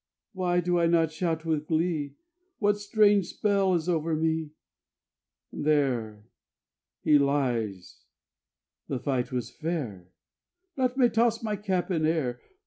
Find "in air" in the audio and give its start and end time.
11.91-12.41